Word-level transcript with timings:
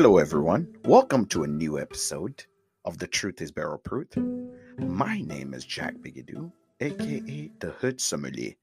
Hello, 0.00 0.18
everyone. 0.18 0.72
Welcome 0.84 1.26
to 1.26 1.42
a 1.42 1.48
new 1.48 1.76
episode 1.80 2.44
of 2.84 2.98
The 2.98 3.08
Truth 3.08 3.42
is 3.42 3.50
Barrel 3.50 3.78
Proof. 3.78 4.16
My 4.78 5.20
name 5.22 5.52
is 5.52 5.64
Jack 5.64 5.94
Bigadoo, 5.96 6.52
aka 6.78 7.50
The 7.58 7.70
Hood 7.80 8.00
Sommelier. 8.00 8.54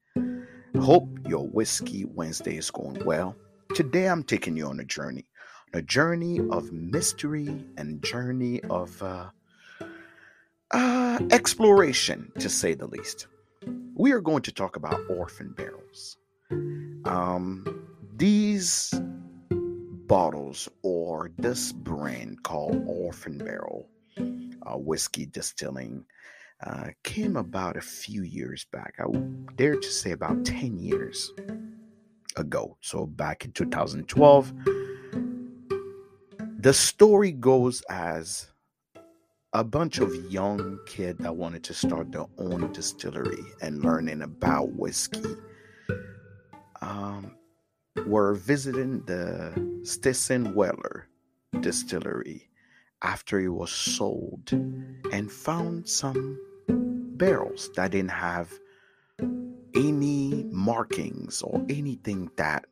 Hope 0.80 1.06
your 1.28 1.46
Whiskey 1.46 2.06
Wednesday 2.06 2.56
is 2.56 2.70
going 2.70 3.04
well. 3.04 3.36
Today, 3.74 4.08
I'm 4.08 4.22
taking 4.22 4.56
you 4.56 4.66
on 4.66 4.80
a 4.80 4.84
journey, 4.86 5.26
a 5.74 5.82
journey 5.82 6.40
of 6.50 6.72
mystery 6.72 7.66
and 7.76 8.02
journey 8.02 8.62
of 8.70 9.02
uh, 9.02 9.26
uh, 10.70 11.20
exploration, 11.32 12.32
to 12.38 12.48
say 12.48 12.72
the 12.72 12.86
least. 12.86 13.26
We 13.94 14.12
are 14.12 14.22
going 14.22 14.40
to 14.40 14.52
talk 14.52 14.76
about 14.76 15.02
orphan 15.10 15.52
barrels. 15.54 16.16
Um, 17.04 17.86
these 18.16 18.94
bottles 20.06 20.68
or 20.82 21.30
this 21.38 21.72
brand 21.72 22.42
called 22.42 22.84
Orphan 22.86 23.38
Barrel 23.38 23.88
uh, 24.18 24.76
Whiskey 24.76 25.26
Distilling 25.26 26.04
uh, 26.64 26.88
came 27.04 27.36
about 27.36 27.76
a 27.76 27.82
few 27.82 28.22
years 28.22 28.66
back. 28.72 28.94
I 28.98 29.04
dare 29.56 29.76
to 29.76 29.90
say 29.90 30.12
about 30.12 30.44
10 30.44 30.78
years 30.78 31.32
ago. 32.36 32.76
So 32.80 33.06
back 33.06 33.44
in 33.44 33.52
2012. 33.52 34.52
The 36.58 36.72
story 36.72 37.32
goes 37.32 37.82
as 37.90 38.48
a 39.52 39.62
bunch 39.62 39.98
of 39.98 40.14
young 40.30 40.78
kids 40.86 41.20
that 41.20 41.36
wanted 41.36 41.62
to 41.64 41.74
start 41.74 42.12
their 42.12 42.26
own 42.38 42.72
distillery 42.72 43.44
and 43.62 43.82
learning 43.82 44.22
about 44.22 44.72
whiskey 44.72 45.36
um, 46.82 47.35
were 48.04 48.34
visiting 48.34 49.02
the 49.06 49.52
Stitzel 49.82 50.52
Weller 50.54 51.08
distillery 51.60 52.48
after 53.02 53.40
it 53.40 53.48
was 53.48 53.70
sold 53.70 54.52
and 54.52 55.30
found 55.30 55.88
some 55.88 56.38
barrels 57.16 57.70
that 57.76 57.92
didn't 57.92 58.10
have 58.10 58.52
any 59.74 60.44
markings 60.50 61.42
or 61.42 61.64
anything 61.68 62.30
that 62.36 62.64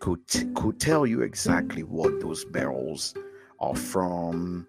could 0.00 0.20
could 0.54 0.80
tell 0.80 1.06
you 1.06 1.22
exactly 1.22 1.82
what 1.82 2.20
those 2.20 2.44
barrels 2.44 3.14
are 3.60 3.76
from. 3.76 4.66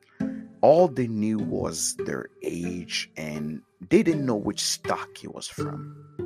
All 0.62 0.88
they 0.88 1.08
knew 1.08 1.40
was 1.40 1.96
their 2.06 2.28
age 2.42 3.12
and 3.18 3.62
they 3.90 4.04
didn't 4.04 4.26
know 4.26 4.36
which 4.36 4.62
stock 4.62 5.24
it 5.24 5.34
was 5.34 5.48
from. 5.48 6.23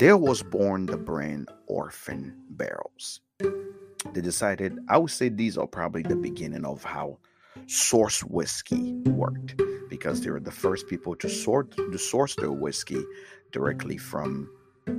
There 0.00 0.16
was 0.16 0.42
born 0.42 0.86
the 0.86 0.96
brand 0.96 1.50
Orphan 1.66 2.34
Barrels. 2.48 3.20
They 3.38 4.22
decided, 4.22 4.78
I 4.88 4.96
would 4.96 5.10
say 5.10 5.28
these 5.28 5.58
are 5.58 5.66
probably 5.66 6.00
the 6.00 6.16
beginning 6.16 6.64
of 6.64 6.82
how 6.82 7.18
source 7.66 8.24
whiskey 8.24 8.94
worked 9.04 9.60
because 9.90 10.22
they 10.22 10.30
were 10.30 10.40
the 10.40 10.50
first 10.50 10.88
people 10.88 11.14
to 11.16 11.28
sort 11.28 11.76
to 11.76 11.98
source 11.98 12.34
their 12.34 12.50
whiskey 12.50 13.04
directly 13.52 13.98
from 13.98 14.48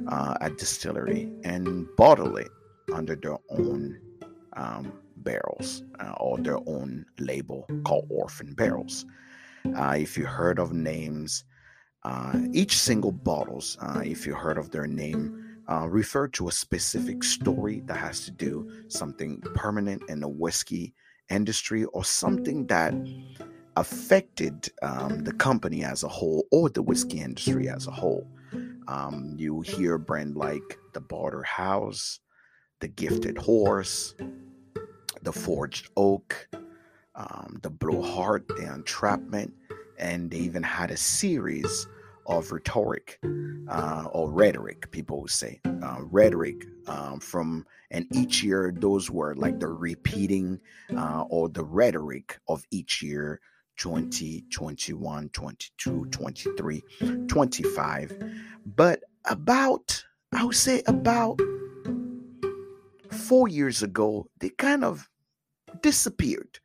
uh, 0.07 0.35
a 0.39 0.51
distillery 0.51 1.33
and 1.43 1.87
bottle 1.97 2.37
it 2.37 2.51
under 2.93 3.15
their 3.15 3.39
own 3.49 3.99
um, 4.55 4.93
barrels 5.17 5.81
uh, 5.99 6.13
or 6.19 6.37
their 6.37 6.59
own 6.67 7.07
label 7.17 7.67
called 7.85 8.05
orphan 8.11 8.53
barrels. 8.53 9.07
Uh, 9.75 9.95
if 9.97 10.15
you 10.15 10.27
heard 10.27 10.59
of 10.59 10.73
names 10.73 11.43
each 12.51 12.77
single 12.77 13.11
bottles, 13.11 13.77
uh, 13.81 14.01
if 14.03 14.25
you 14.25 14.33
heard 14.33 14.57
of 14.57 14.71
their 14.71 14.87
name, 14.87 15.59
uh, 15.69 15.87
refer 15.87 16.27
to 16.27 16.47
a 16.47 16.51
specific 16.51 17.23
story 17.23 17.81
that 17.85 17.97
has 17.97 18.25
to 18.25 18.31
do 18.31 18.69
something 18.87 19.39
permanent 19.55 20.01
in 20.09 20.19
the 20.19 20.27
whiskey 20.27 20.93
industry 21.29 21.85
or 21.85 22.03
something 22.03 22.67
that 22.67 22.93
affected 23.77 24.69
um, 24.81 25.23
the 25.23 25.31
company 25.33 25.83
as 25.83 26.03
a 26.03 26.07
whole 26.07 26.45
or 26.51 26.69
the 26.69 26.81
whiskey 26.81 27.21
industry 27.21 27.69
as 27.69 27.87
a 27.87 27.91
whole. 27.91 28.27
Um, 28.87 29.35
you 29.37 29.61
hear 29.61 29.97
brand 29.97 30.35
like 30.35 30.77
the 30.93 30.99
Barter 30.99 31.43
House, 31.43 32.19
the 32.79 32.89
Gifted 32.89 33.37
Horse, 33.37 34.15
the 35.21 35.31
Forged 35.31 35.89
Oak, 35.95 36.49
um, 37.15 37.59
the 37.61 37.71
Heart, 38.01 38.47
the 38.49 38.65
Entrapment, 38.73 39.53
and 40.01 40.31
they 40.31 40.37
even 40.37 40.63
had 40.63 40.91
a 40.91 40.97
series 40.97 41.87
of 42.27 42.51
rhetoric 42.51 43.19
uh, 43.69 44.05
or 44.11 44.31
rhetoric, 44.31 44.91
people 44.91 45.21
would 45.21 45.31
say 45.31 45.59
uh, 45.65 45.97
rhetoric 46.01 46.65
um, 46.87 47.19
from, 47.19 47.65
and 47.91 48.05
each 48.13 48.43
year 48.43 48.73
those 48.75 49.09
were 49.09 49.35
like 49.35 49.59
the 49.59 49.67
repeating 49.67 50.59
uh, 50.95 51.23
or 51.29 51.49
the 51.49 51.63
rhetoric 51.63 52.39
of 52.47 52.63
each 52.71 53.01
year 53.01 53.39
20, 53.77 54.45
21, 54.51 55.29
22, 55.29 56.05
23, 56.05 56.83
25. 57.27 58.23
But 58.75 58.99
about, 59.25 60.03
I 60.33 60.43
would 60.43 60.55
say 60.55 60.83
about 60.87 61.39
four 63.11 63.47
years 63.47 63.81
ago, 63.83 64.27
they 64.39 64.49
kind 64.49 64.83
of 64.83 65.09
disappeared. 65.81 66.59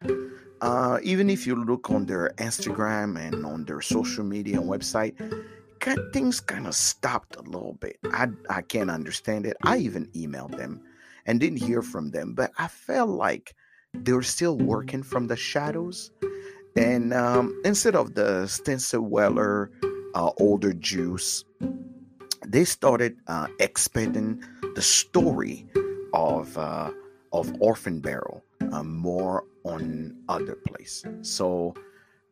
Uh, 0.60 0.98
even 1.02 1.28
if 1.28 1.46
you 1.46 1.54
look 1.54 1.90
on 1.90 2.06
their 2.06 2.32
Instagram 2.38 3.18
and 3.18 3.44
on 3.44 3.64
their 3.64 3.80
social 3.80 4.24
media 4.24 4.60
and 4.60 4.68
website, 4.68 5.14
things 6.12 6.40
kind 6.40 6.66
of 6.66 6.74
stopped 6.74 7.36
a 7.36 7.42
little 7.42 7.74
bit. 7.80 7.98
I 8.12 8.28
I 8.48 8.62
can't 8.62 8.90
understand 8.90 9.46
it. 9.46 9.56
I 9.62 9.78
even 9.78 10.06
emailed 10.08 10.56
them 10.56 10.80
and 11.26 11.38
didn't 11.38 11.58
hear 11.58 11.82
from 11.82 12.10
them, 12.10 12.34
but 12.34 12.50
I 12.58 12.68
felt 12.68 13.10
like 13.10 13.54
they 13.94 14.12
were 14.12 14.22
still 14.22 14.56
working 14.56 15.02
from 15.02 15.26
the 15.26 15.36
shadows. 15.36 16.10
And 16.76 17.12
um, 17.14 17.58
instead 17.64 17.94
of 17.94 18.14
the 18.14 18.44
Stitzel 18.46 19.00
Weller 19.00 19.70
uh, 20.14 20.30
older 20.38 20.72
juice, 20.72 21.44
they 22.46 22.64
started 22.64 23.16
uh, 23.26 23.48
expanding 23.60 24.42
the 24.74 24.82
story 24.82 25.66
of 26.12 26.56
uh, 26.58 26.90
of 27.32 27.52
Orphan 27.60 28.00
Barrel 28.00 28.42
uh, 28.72 28.82
more 28.82 29.44
on 29.66 30.16
other 30.28 30.54
place. 30.54 31.04
So 31.22 31.74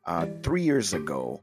uh, 0.07 0.27
three 0.43 0.63
years 0.63 0.95
ago, 0.95 1.43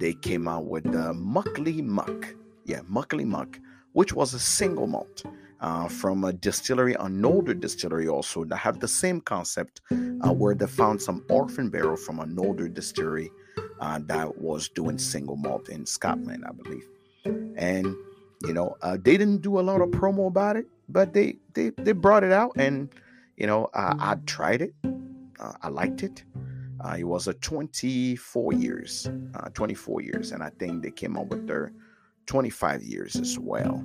they 0.00 0.14
came 0.14 0.48
out 0.48 0.66
with 0.66 0.84
the 0.84 1.14
Muckety 1.14 1.82
Muck. 1.82 2.34
Yeah, 2.64 2.80
Muckety 2.80 3.24
Muck, 3.24 3.58
which 3.92 4.12
was 4.12 4.34
a 4.34 4.38
single 4.38 4.86
malt. 4.86 5.24
Uh, 5.60 5.86
from 5.86 6.24
a 6.24 6.32
distillery, 6.32 6.94
an 6.98 7.24
older 7.24 7.54
distillery 7.54 8.08
also 8.08 8.44
that 8.44 8.56
have 8.56 8.80
the 8.80 8.88
same 8.88 9.20
concept, 9.20 9.80
uh, 9.92 10.32
where 10.32 10.56
they 10.56 10.66
found 10.66 11.00
some 11.00 11.24
orphan 11.30 11.70
barrel 11.70 11.96
from 11.96 12.18
an 12.18 12.36
older 12.36 12.66
distillery 12.66 13.30
uh, 13.78 14.00
that 14.04 14.36
was 14.38 14.68
doing 14.70 14.98
single 14.98 15.36
malt 15.36 15.68
in 15.68 15.86
Scotland, 15.86 16.44
I 16.44 16.50
believe. 16.50 16.88
And 17.56 17.94
you 18.44 18.52
know, 18.52 18.76
uh, 18.82 18.96
they 19.00 19.16
didn't 19.16 19.42
do 19.42 19.60
a 19.60 19.62
lot 19.62 19.80
of 19.80 19.90
promo 19.90 20.26
about 20.26 20.56
it, 20.56 20.66
but 20.88 21.12
they 21.12 21.36
they 21.54 21.70
they 21.78 21.92
brought 21.92 22.24
it 22.24 22.32
out, 22.32 22.50
and 22.56 22.88
you 23.36 23.46
know, 23.46 23.70
I 23.72 24.16
tried 24.26 24.62
it, 24.62 24.74
uh, 25.42 25.52
I 25.62 25.68
liked 25.68 26.02
it. 26.02 26.24
Uh, 26.84 26.96
it 26.98 27.04
was 27.04 27.28
a 27.28 27.34
24 27.34 28.52
years, 28.54 29.08
uh, 29.34 29.48
24 29.50 30.00
years, 30.02 30.32
and 30.32 30.42
I 30.42 30.50
think 30.50 30.82
they 30.82 30.90
came 30.90 31.16
up 31.16 31.28
with 31.28 31.46
their 31.46 31.72
25 32.26 32.82
years 32.82 33.16
as 33.16 33.38
well. 33.38 33.84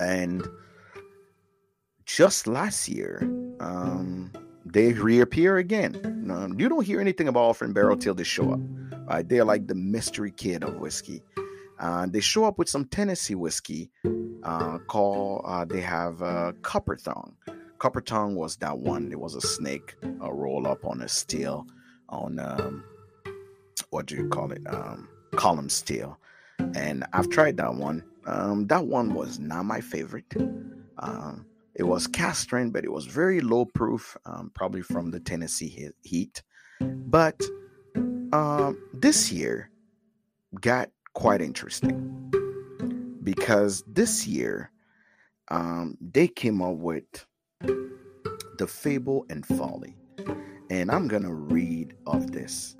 And 0.00 0.46
just 2.04 2.46
last 2.46 2.88
year, 2.88 3.22
um, 3.60 4.32
they 4.64 4.92
reappear 4.92 5.56
again. 5.56 5.96
Um, 6.30 6.58
you 6.58 6.68
don't 6.68 6.84
hear 6.84 7.00
anything 7.00 7.28
about 7.28 7.44
Orphan 7.44 7.72
Barrel 7.72 7.96
till 7.96 8.14
they 8.14 8.24
show 8.24 8.52
up. 8.52 8.60
Right? 9.08 9.28
They're 9.28 9.44
like 9.44 9.66
the 9.66 9.74
mystery 9.74 10.30
kid 10.30 10.62
of 10.62 10.76
whiskey. 10.76 11.22
Uh, 11.80 12.06
they 12.08 12.20
show 12.20 12.44
up 12.44 12.58
with 12.58 12.68
some 12.68 12.84
Tennessee 12.84 13.34
whiskey 13.34 13.90
uh, 14.42 14.78
called, 14.78 15.42
uh, 15.46 15.64
they 15.64 15.80
have 15.80 16.20
uh, 16.22 16.52
Copper 16.62 16.96
Tongue. 16.96 17.34
Copper 17.78 18.00
tongue 18.00 18.34
was 18.34 18.56
that 18.56 18.78
one. 18.78 19.12
It 19.12 19.20
was 19.20 19.34
a 19.34 19.40
snake, 19.40 19.94
a 20.20 20.32
roll 20.32 20.66
up 20.66 20.84
on 20.84 21.00
a 21.02 21.08
steel, 21.08 21.66
on 22.08 22.38
um, 22.38 22.84
what 23.90 24.06
do 24.06 24.16
you 24.16 24.28
call 24.28 24.50
it? 24.50 24.62
Um, 24.66 25.08
column 25.36 25.68
steel. 25.68 26.18
And 26.74 27.04
I've 27.12 27.28
tried 27.28 27.56
that 27.58 27.74
one. 27.74 28.02
Um, 28.26 28.66
that 28.66 28.86
one 28.86 29.14
was 29.14 29.38
not 29.38 29.64
my 29.64 29.80
favorite. 29.80 30.34
Um, 30.98 31.46
it 31.74 31.84
was 31.84 32.08
cast 32.08 32.40
strength, 32.40 32.72
but 32.72 32.84
it 32.84 32.92
was 32.92 33.06
very 33.06 33.40
low 33.40 33.64
proof, 33.64 34.16
um, 34.26 34.50
probably 34.54 34.82
from 34.82 35.12
the 35.12 35.20
Tennessee 35.20 35.92
heat. 36.02 36.42
But 36.80 37.40
um, 38.32 38.76
this 38.92 39.30
year 39.30 39.70
got 40.60 40.90
quite 41.14 41.40
interesting 41.40 42.14
because 43.22 43.84
this 43.86 44.26
year 44.26 44.72
um, 45.48 45.96
they 46.00 46.26
came 46.26 46.60
up 46.60 46.74
with 46.76 47.26
the 48.58 48.66
Fable 48.66 49.24
and 49.30 49.46
Folly. 49.46 49.96
And 50.70 50.90
I'm 50.90 51.08
gonna 51.08 51.32
read 51.32 51.94
of 52.06 52.32
this. 52.32 52.76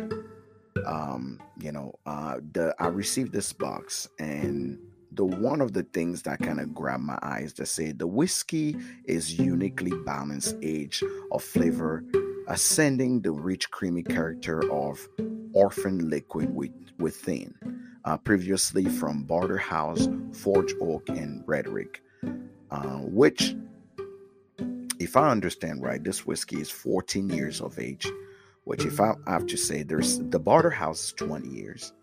Um, 0.87 1.41
you 1.59 1.73
know, 1.73 1.99
uh, 2.07 2.41
the 2.53 2.75
I 2.79 2.89
received 2.89 3.33
this 3.33 3.53
box, 3.53 4.09
and 4.19 4.79
the 5.13 5.25
one 5.25 5.61
of 5.61 5.73
the 5.73 5.85
things 5.85 6.23
that 6.23 6.41
kind 6.41 6.61
of 6.61 6.75
grabbed 6.75 7.05
my 7.05 7.19
eyes 7.23 7.53
to 7.55 7.67
say 7.67 7.93
the 7.93 8.07
whiskey 8.07 8.77
is 9.05 9.39
uniquely 9.39 9.93
balanced 10.05 10.57
age 10.63 11.03
of 11.33 11.43
flavor, 11.43 12.05
ascending 12.49 13.23
the 13.23 13.33
rich 13.33 13.71
creamy 13.71 14.03
character 14.03 14.71
of 14.71 15.09
orphan 15.53 16.11
liquid 16.11 16.55
within. 16.99 17.55
Uh, 18.05 18.17
previously 18.17 18.87
from 18.87 19.23
Barter 19.25 19.59
House, 19.59 20.09
Forge 20.33 20.73
Oak, 20.81 21.09
and 21.11 21.43
Rhetoric, 21.47 22.03
uh, 22.71 22.99
which, 23.01 23.55
if 24.99 25.17
I 25.17 25.31
understand 25.31 25.83
right, 25.83 26.03
this 26.03 26.27
whiskey 26.27 26.61
is 26.61 26.71
14 26.71 27.29
years 27.31 27.61
of 27.61 27.79
age. 27.79 28.07
Which, 28.65 28.85
if 28.85 29.01
I 29.01 29.15
have 29.27 29.47
to 29.47 29.57
say, 29.57 29.83
there's 29.83 30.19
the 30.19 30.39
Barter 30.39 30.71
House 30.71 31.05
is 31.05 31.13
20 31.15 31.49
years, 31.49 31.95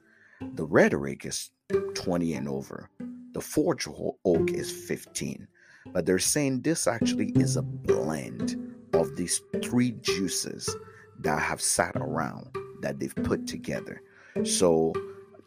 the 0.41 0.65
Rhetoric 0.65 1.23
is 1.25 1.51
20 1.93 2.33
and 2.33 2.49
over. 2.49 2.89
The 3.33 3.41
Forge 3.41 3.87
Oak 3.87 4.51
is 4.51 4.71
15. 4.71 5.47
But 5.93 6.05
they're 6.07 6.17
saying 6.17 6.61
this 6.61 6.87
actually 6.87 7.31
is 7.35 7.55
a 7.55 7.61
blend 7.61 8.75
of 8.93 9.15
these 9.15 9.41
three 9.63 9.91
juices 10.01 10.75
that 11.19 11.39
have 11.39 11.61
sat 11.61 11.95
around 11.97 12.47
that 12.81 12.99
they've 12.99 13.15
put 13.15 13.45
together. 13.45 14.01
So 14.43 14.93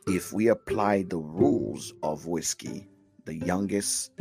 if 0.07 0.33
we 0.33 0.49
apply 0.49 1.03
the 1.03 1.19
rules 1.19 1.93
of 2.03 2.27
whiskey, 2.27 2.89
the 3.25 3.35
youngest 3.35 4.13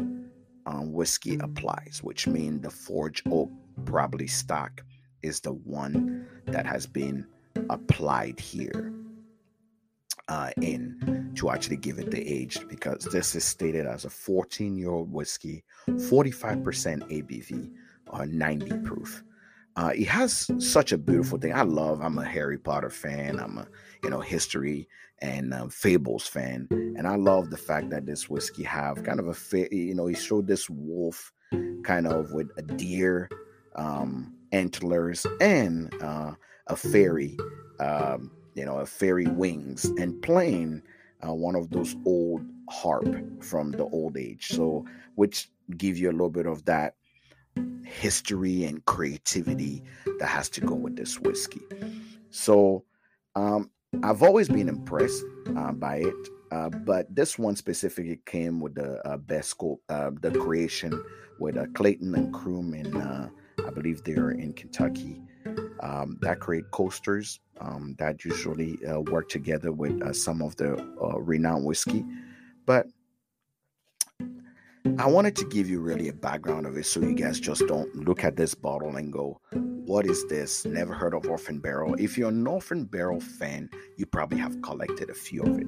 um, 0.68 0.92
whiskey 0.92 1.38
applies, 1.40 2.02
which 2.04 2.28
means 2.28 2.62
the 2.62 2.70
Forge 2.70 3.24
Oak 3.32 3.50
probably 3.86 4.28
stock 4.28 4.84
is 5.24 5.40
the 5.40 5.54
one 5.54 6.28
that 6.46 6.66
has 6.66 6.86
been 6.86 7.26
applied 7.70 8.40
here 8.40 8.94
uh, 10.28 10.52
in 10.62 11.32
to 11.36 11.50
actually 11.50 11.78
give 11.78 12.00
it 12.00 12.12
the 12.12 12.22
age 12.28 12.60
because 12.68 13.06
this 13.06 13.34
is 13.34 13.46
stated 13.46 13.86
as 13.86 14.04
a 14.04 14.10
14 14.10 14.78
year 14.78 14.92
old 14.92 15.12
whiskey, 15.12 15.64
45% 15.88 16.64
ABV, 16.64 17.72
or 18.08 18.26
90 18.26 18.78
proof. 18.80 19.24
Uh, 19.78 19.92
it 19.96 20.08
has 20.08 20.50
such 20.58 20.92
a 20.92 20.98
beautiful 20.98 21.38
thing. 21.38 21.54
I 21.54 21.62
love. 21.62 22.02
I'm 22.02 22.18
a 22.18 22.26
Harry 22.26 22.58
Potter 22.58 22.90
fan. 22.90 23.40
I'm 23.40 23.60
a 23.60 23.68
you 24.04 24.10
know 24.10 24.20
history 24.20 24.90
and 25.20 25.54
um, 25.54 25.70
fables 25.70 26.28
fan, 26.28 26.68
and 26.72 27.08
I 27.08 27.16
love 27.16 27.50
the 27.50 27.58
fact 27.58 27.90
that 27.92 28.06
this 28.06 28.30
whiskey 28.30 28.64
have 28.64 29.04
kind 29.04 29.20
of 29.20 29.28
a 29.28 29.34
fa- 29.34 29.74
you 29.74 29.96
know 29.96 30.08
he 30.08 30.16
showed 30.16 30.48
this 30.48 30.70
wolf 30.70 31.32
kind 31.84 32.08
of 32.08 32.34
with 32.34 32.50
a 32.58 32.62
deer 32.62 33.30
um, 33.76 34.34
antlers 34.52 35.26
and 35.40 35.94
uh, 36.02 36.34
a 36.68 36.76
fairy 36.76 37.38
um, 37.80 38.32
you 38.58 38.66
know, 38.66 38.80
a 38.80 38.86
fairy 38.86 39.28
wings 39.28 39.86
and 40.00 40.20
playing 40.22 40.82
uh, 41.26 41.34
one 41.34 41.56
of 41.56 41.70
those 41.70 41.96
old 42.06 42.44
harp 42.70 43.08
from 43.44 43.72
the 43.72 43.86
old 43.86 44.18
age. 44.18 44.48
So, 44.48 44.86
which 45.16 45.50
give 45.78 45.98
you 45.98 46.10
a 46.10 46.12
little 46.12 46.30
bit 46.30 46.48
of 46.48 46.66
that 46.66 46.96
history 47.86 48.64
and 48.64 48.84
creativity 48.86 49.84
that 50.20 50.28
has 50.28 50.50
to 50.50 50.62
go 50.62 50.76
with 50.76 50.96
this 50.96 51.20
whiskey. 51.20 51.62
So, 52.30 52.84
um, 53.36 53.72
I've 54.04 54.22
always 54.22 54.50
been 54.50 54.68
impressed 54.68 55.24
uh, 55.56 55.72
by 55.72 55.98
it, 55.98 56.30
uh, 56.52 56.70
but 56.70 57.14
this 57.14 57.40
one 57.40 57.56
specifically 57.56 58.20
came 58.26 58.60
with 58.60 58.76
the 58.76 59.06
uh, 59.08 59.18
best 59.18 59.50
scope, 59.50 59.82
uh, 59.90 60.12
the 60.22 60.32
creation 60.32 61.04
with 61.40 61.58
uh, 61.58 61.66
Clayton 61.74 62.14
and 62.16 62.34
Crume, 62.34 62.74
and 62.74 62.96
uh, 62.96 63.28
I 63.66 63.70
believe 63.72 64.04
they're 64.04 64.32
in 64.32 64.54
Kentucky 64.54 65.22
um, 65.80 66.18
that 66.22 66.40
create 66.40 66.70
coasters 66.72 67.40
um, 67.62 67.96
that 67.98 68.26
usually 68.26 68.78
work 69.10 69.30
together 69.30 69.72
with 69.72 70.14
some 70.14 70.42
of 70.42 70.56
the 70.58 70.76
renowned 71.20 71.66
whiskey. 71.66 72.04
But 72.66 72.88
I 74.96 75.06
wanted 75.06 75.36
to 75.36 75.46
give 75.46 75.70
you 75.70 75.82
really 75.82 76.08
a 76.08 76.14
background 76.14 76.66
of 76.66 76.78
it 76.78 76.86
so 76.86 77.02
you 77.02 77.14
guys 77.14 77.40
just 77.40 77.68
don't 77.68 77.94
look 77.94 78.24
at 78.24 78.38
this 78.38 78.56
bottle 78.56 78.96
and 78.96 79.12
go, 79.12 79.42
What 79.52 80.06
is 80.06 80.26
this? 80.28 80.66
Never 80.66 80.94
heard 80.94 81.14
of 81.14 81.28
Orphan 81.28 81.60
Barrel. 81.60 81.96
If 82.00 82.18
you're 82.18 82.30
an 82.30 82.48
Orphan 82.48 82.86
Barrel 82.86 83.20
fan, 83.20 83.70
you 83.98 84.06
probably 84.06 84.38
have 84.40 84.62
collected 84.62 85.10
a 85.10 85.14
few 85.14 85.44
of 85.44 85.60
it. 85.60 85.68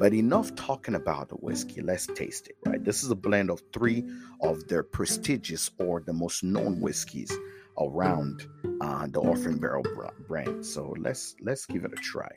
But 0.00 0.14
enough 0.14 0.54
talking 0.56 0.96
about 0.96 1.28
the 1.28 1.36
whiskey, 1.36 1.80
let's 1.80 2.06
taste 2.06 2.48
it, 2.48 2.56
right? 2.66 2.82
This 2.82 3.04
is 3.04 3.10
a 3.10 3.14
blend 3.14 3.50
of 3.50 3.62
three 3.72 4.04
of 4.42 4.66
their 4.66 4.82
prestigious 4.82 5.70
or 5.78 6.00
the 6.00 6.12
most 6.12 6.42
known 6.42 6.80
whiskeys 6.80 7.32
around 7.78 8.46
uh, 8.80 9.06
the 9.06 9.20
Orphan 9.20 9.58
Barrel 9.58 9.84
brand. 10.26 10.66
So 10.66 10.94
let's 10.98 11.36
let's 11.40 11.66
give 11.66 11.84
it 11.84 11.92
a 11.92 11.96
try. 11.96 12.30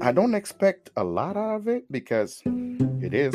I 0.00 0.12
don't 0.12 0.34
expect 0.34 0.90
a 0.96 1.04
lot 1.04 1.36
out 1.36 1.56
of 1.56 1.68
it 1.68 1.90
because 1.90 2.42
it 3.02 3.14
is 3.14 3.34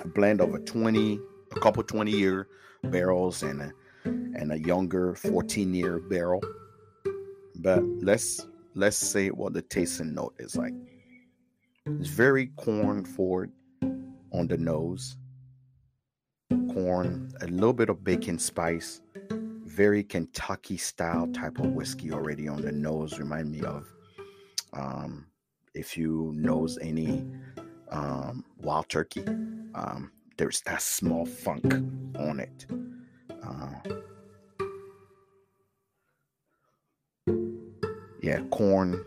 a 0.00 0.08
blend 0.08 0.40
of 0.40 0.54
a 0.54 0.58
20, 0.60 1.20
a 1.54 1.60
couple 1.60 1.82
20 1.82 2.10
year 2.10 2.48
barrels 2.84 3.42
and 3.42 3.62
a, 3.62 3.72
and 4.04 4.52
a 4.52 4.58
younger 4.58 5.14
14 5.14 5.74
year 5.74 5.98
barrel. 5.98 6.42
But 7.56 7.82
let's 8.00 8.46
let's 8.74 8.96
say 8.96 9.28
what 9.28 9.54
the 9.54 9.62
tasting 9.62 10.14
note 10.14 10.34
is 10.38 10.56
like. 10.56 10.74
It's 11.86 12.08
very 12.08 12.48
corn 12.56 13.04
forward 13.04 13.52
on 14.32 14.48
the 14.48 14.58
nose 14.58 15.16
corn, 16.76 17.32
a 17.40 17.46
little 17.46 17.72
bit 17.72 17.88
of 17.88 18.04
bacon 18.04 18.38
spice, 18.38 19.00
very 19.64 20.04
Kentucky 20.04 20.76
style 20.76 21.26
type 21.28 21.58
of 21.58 21.66
whiskey 21.72 22.12
already 22.12 22.48
on 22.48 22.60
the 22.60 22.70
nose. 22.70 23.18
Remind 23.18 23.50
me 23.50 23.62
of 23.62 23.86
um, 24.74 25.26
if 25.74 25.96
you 25.96 26.32
knows 26.36 26.78
any 26.82 27.24
um, 27.90 28.44
wild 28.58 28.88
turkey, 28.88 29.24
um, 29.74 30.10
there's 30.36 30.60
that 30.62 30.82
small 30.82 31.24
funk 31.26 31.64
on 32.18 32.40
it. 32.40 32.66
Uh, 33.42 33.96
yeah, 38.22 38.40
corn, 38.50 39.04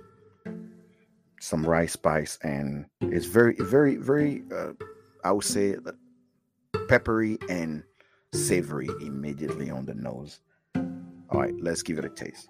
some 1.39 1.65
rice 1.65 1.93
spice, 1.93 2.37
and 2.43 2.85
it's 3.01 3.25
very, 3.25 3.55
very, 3.59 3.95
very. 3.97 4.43
Uh, 4.55 4.71
I 5.23 5.31
would 5.31 5.43
say 5.43 5.75
peppery 6.87 7.37
and 7.49 7.83
savory 8.33 8.89
immediately 9.01 9.69
on 9.69 9.85
the 9.85 9.95
nose. 9.95 10.39
All 10.75 11.41
right, 11.41 11.53
let's 11.59 11.83
give 11.83 11.99
it 11.99 12.05
a 12.05 12.09
taste. 12.09 12.49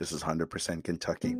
This 0.00 0.10
is 0.10 0.24
100% 0.24 0.82
Kentucky. 0.82 1.36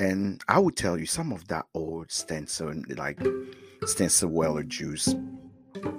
And 0.00 0.42
I 0.48 0.58
would 0.58 0.76
tell 0.76 0.98
you 0.98 1.06
some 1.06 1.32
of 1.32 1.46
that 1.48 1.66
old 1.74 2.08
Stensel, 2.08 2.98
like 2.98 3.18
Stensel 3.82 4.30
Weller 4.30 4.64
juice, 4.64 5.14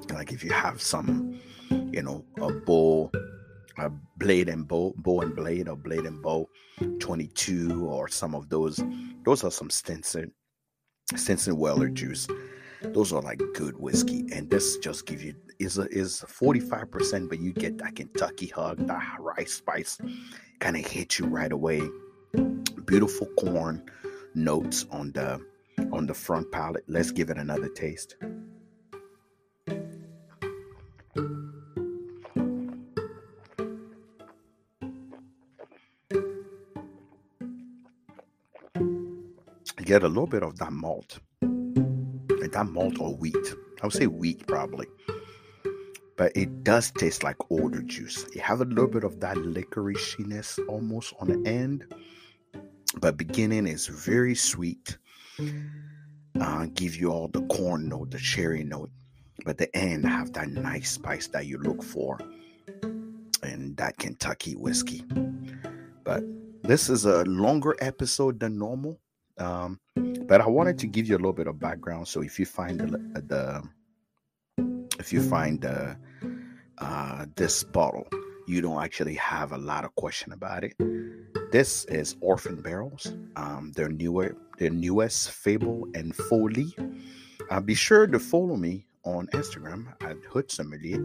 like 0.09 0.33
if 0.33 0.43
you 0.43 0.51
have 0.51 0.81
some 0.81 1.39
you 1.91 2.01
know, 2.01 2.25
a 2.41 2.51
bow, 2.51 3.11
a 3.77 3.89
blade 4.17 4.49
and 4.49 4.67
bow, 4.67 4.93
bow 4.97 5.21
and 5.21 5.35
blade, 5.35 5.67
or 5.67 5.75
blade 5.75 6.05
and 6.05 6.21
bow 6.21 6.49
22, 6.99 7.85
or 7.85 8.07
some 8.07 8.35
of 8.35 8.49
those. 8.49 8.79
Those 9.23 9.43
are 9.43 9.51
some 9.51 9.69
Stenson, 9.69 10.31
Stenson 11.15 11.57
Weller 11.57 11.89
juice. 11.89 12.27
Those 12.83 13.13
are 13.13 13.21
like 13.21 13.41
good 13.53 13.77
whiskey, 13.77 14.25
and 14.33 14.49
this 14.49 14.77
just 14.77 15.05
gives 15.05 15.23
you 15.23 15.35
is 15.59 15.77
a, 15.77 15.87
is 15.89 16.23
45%, 16.27 17.29
but 17.29 17.39
you 17.39 17.53
get 17.53 17.77
that 17.77 17.95
Kentucky 17.95 18.47
hug, 18.47 18.87
that 18.87 19.17
rice 19.19 19.53
spice, 19.53 19.99
kind 20.59 20.75
of 20.75 20.85
hit 20.85 21.19
you 21.19 21.27
right 21.27 21.51
away. 21.51 21.81
Beautiful 22.85 23.27
corn 23.37 23.83
notes 24.33 24.85
on 24.91 25.11
the 25.11 25.39
on 25.91 26.07
the 26.07 26.13
front 26.13 26.51
palate. 26.51 26.83
Let's 26.87 27.11
give 27.11 27.29
it 27.29 27.37
another 27.37 27.69
taste. 27.69 28.15
get 39.91 40.03
a 40.03 40.07
little 40.07 40.25
bit 40.25 40.41
of 40.41 40.57
that 40.57 40.71
malt. 40.71 41.19
Like 42.51 42.65
that 42.65 42.71
malt 42.73 42.99
or 42.99 43.15
wheat. 43.15 43.55
I 43.81 43.85
would 43.85 43.93
say 43.93 44.07
wheat 44.07 44.45
probably. 44.45 44.87
But 46.17 46.35
it 46.35 46.65
does 46.65 46.91
taste 46.91 47.23
like 47.23 47.37
older 47.49 47.81
juice. 47.81 48.25
You 48.35 48.41
have 48.41 48.59
a 48.59 48.65
little 48.65 48.89
bit 48.89 49.05
of 49.05 49.21
that 49.21 49.37
licoriceiness 49.37 50.59
almost 50.67 51.13
on 51.21 51.29
the 51.29 51.49
end. 51.49 51.85
But 52.99 53.15
beginning 53.15 53.67
is 53.67 53.87
very 53.87 54.35
sweet. 54.35 54.97
Uh, 56.41 56.65
give 56.73 56.97
you 56.97 57.09
all 57.09 57.29
the 57.29 57.41
corn 57.43 57.87
note, 57.87 58.11
the 58.11 58.19
cherry 58.19 58.65
note. 58.65 58.91
But 59.45 59.57
the 59.57 59.73
end 59.73 60.05
have 60.05 60.33
that 60.33 60.49
nice 60.49 60.91
spice 60.91 61.27
that 61.27 61.45
you 61.45 61.57
look 61.57 61.81
for 61.81 62.19
in 63.43 63.75
that 63.75 63.97
Kentucky 63.97 64.57
whiskey. 64.57 65.05
But 66.03 66.23
this 66.63 66.89
is 66.89 67.05
a 67.05 67.23
longer 67.23 67.77
episode 67.79 68.41
than 68.41 68.59
normal. 68.59 68.99
Um, 69.37 69.79
but 70.31 70.39
I 70.39 70.47
wanted 70.47 70.79
to 70.79 70.87
give 70.87 71.09
you 71.09 71.15
a 71.15 71.17
little 71.17 71.33
bit 71.33 71.47
of 71.47 71.59
background. 71.59 72.07
So 72.07 72.21
if 72.21 72.39
you 72.39 72.45
find 72.45 72.79
the, 72.79 72.87
the 73.27 73.61
if 74.97 75.11
you 75.11 75.21
find 75.21 75.59
the, 75.59 75.97
uh, 76.77 77.25
this 77.35 77.65
bottle, 77.65 78.07
you 78.47 78.61
don't 78.61 78.81
actually 78.81 79.15
have 79.15 79.51
a 79.51 79.57
lot 79.57 79.83
of 79.83 79.93
question 79.95 80.31
about 80.31 80.63
it. 80.63 80.73
This 81.51 81.83
is 81.89 82.15
Orphan 82.21 82.61
Barrels. 82.61 83.13
Um, 83.35 83.73
their 83.75 83.89
newer, 83.89 84.37
their 84.57 84.69
newest 84.69 85.31
Fable 85.31 85.85
and 85.95 86.15
Folly. 86.15 86.73
Uh, 87.49 87.59
be 87.59 87.75
sure 87.75 88.07
to 88.07 88.17
follow 88.17 88.55
me 88.55 88.87
on 89.03 89.27
Instagram 89.33 89.93
at 90.01 90.15
Hood 90.29 90.49
Sommelier 90.49 91.03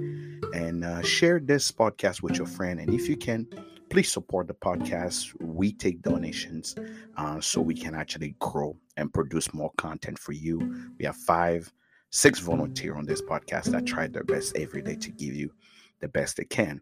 and 0.55 0.85
uh, 0.85 1.03
share 1.03 1.41
this 1.41 1.73
podcast 1.73 2.23
with 2.23 2.37
your 2.37 2.47
friend. 2.47 2.79
And 2.79 2.95
if 2.95 3.09
you 3.09 3.17
can, 3.17 3.49
please 3.91 4.11
support 4.11 4.47
the 4.49 4.55
podcast. 4.55 5.35
We 5.41 5.73
take 5.73 6.03
donations 6.03 6.75
uh, 7.17 7.41
so 7.41 7.61
we 7.61 7.75
can 7.75 7.95
actually 7.95 8.35
grow 8.39 8.77
and 8.97 9.13
produce 9.13 9.53
more 9.55 9.71
content 9.77 10.19
for 10.19 10.33
you. 10.33 10.91
We 10.99 11.05
have 11.05 11.17
five, 11.17 11.73
six 12.11 12.39
volunteers 12.41 12.97
on 12.97 13.07
this 13.07 13.23
podcast 13.23 13.65
that 13.73 13.87
try 13.87 14.07
their 14.09 14.25
best 14.25 14.57
every 14.57 14.83
day 14.83 14.97
to 14.97 15.11
give 15.11 15.35
you 15.35 15.53
the 16.01 16.09
best 16.09 16.37
they 16.37 16.45
can. 16.45 16.81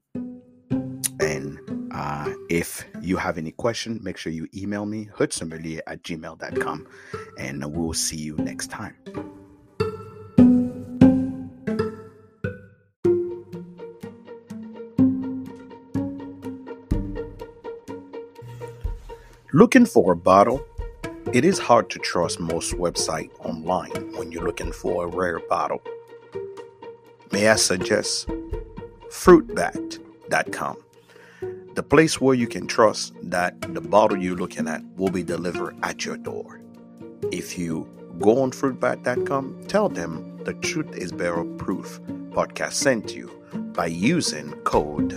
And 1.20 1.58
uh, 1.92 2.32
if 2.50 2.84
you 3.00 3.16
have 3.16 3.38
any 3.38 3.52
question, 3.52 4.00
make 4.02 4.16
sure 4.16 4.32
you 4.32 4.48
email 4.54 4.84
me, 4.84 5.08
hoodsommelier 5.14 5.80
at 5.86 6.02
gmail.com, 6.02 6.88
and 7.38 7.76
we'll 7.76 7.92
see 7.92 8.16
you 8.16 8.36
next 8.36 8.70
time. 8.70 8.96
Looking 19.54 19.86
for 19.86 20.10
a 20.10 20.16
bottle? 20.16 20.66
It 21.32 21.44
is 21.44 21.60
hard 21.60 21.88
to 21.90 22.00
trust 22.00 22.40
most 22.40 22.74
websites 22.74 23.30
online 23.38 23.92
when 24.16 24.32
you're 24.32 24.42
looking 24.42 24.72
for 24.72 25.04
a 25.04 25.06
rare 25.06 25.38
bottle. 25.38 25.80
May 27.30 27.48
I 27.48 27.54
suggest 27.54 28.26
fruitbat.com, 29.10 30.76
the 31.74 31.82
place 31.84 32.20
where 32.20 32.34
you 32.34 32.48
can 32.48 32.66
trust 32.66 33.14
that 33.22 33.60
the 33.72 33.80
bottle 33.80 34.18
you're 34.18 34.34
looking 34.34 34.66
at 34.66 34.82
will 34.96 35.12
be 35.12 35.22
delivered 35.22 35.76
at 35.84 36.04
your 36.04 36.16
door. 36.16 36.60
If 37.30 37.56
you 37.56 37.88
go 38.18 38.42
on 38.42 38.50
fruitbat.com, 38.50 39.66
tell 39.68 39.88
them 39.88 40.36
the 40.42 40.54
Truth 40.54 40.96
is 40.96 41.12
Barrel 41.12 41.46
Proof 41.58 42.00
podcast 42.30 42.72
sent 42.72 43.14
you 43.14 43.30
by 43.72 43.86
using 43.86 44.50
code 44.64 45.12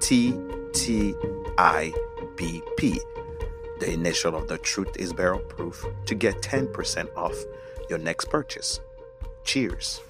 TTIBP 0.00 1.14
the 3.78 3.92
initial 3.92 4.34
of 4.34 4.48
the 4.48 4.58
truth 4.58 4.96
is 4.96 5.12
barrel 5.12 5.40
proof 5.40 5.84
to 6.06 6.14
get 6.14 6.42
10% 6.42 7.14
off 7.16 7.34
your 7.88 7.98
next 7.98 8.30
purchase. 8.30 8.80
Cheers. 9.44 10.00